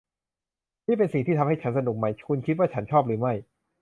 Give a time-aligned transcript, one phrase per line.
[0.87, 2.05] นี่เป็นสิ่งที่ทำให้ฉันสนุกไหม?
[2.27, 3.33] คุณคิดว่าฉันชอบหรือไม่